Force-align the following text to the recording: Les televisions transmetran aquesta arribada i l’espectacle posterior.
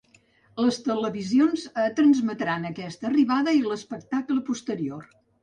Les 0.61 0.77
televisions 0.85 1.65
transmetran 1.99 2.65
aquesta 2.71 3.09
arribada 3.11 3.55
i 3.59 3.63
l’espectacle 3.69 4.41
posterior. 4.51 5.07